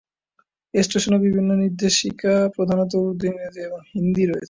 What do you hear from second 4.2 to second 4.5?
রয়েছে।